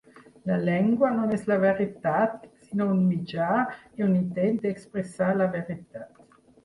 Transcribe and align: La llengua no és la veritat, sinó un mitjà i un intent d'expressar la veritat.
La 0.51 0.55
llengua 0.61 1.09
no 1.17 1.25
és 1.35 1.43
la 1.51 1.57
veritat, 1.65 2.47
sinó 2.69 2.87
un 2.93 3.03
mitjà 3.11 3.51
i 4.01 4.07
un 4.07 4.17
intent 4.21 4.59
d'expressar 4.65 5.29
la 5.43 5.51
veritat. 5.59 6.23